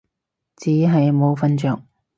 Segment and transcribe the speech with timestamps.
[0.55, 1.83] 只係冇瞓着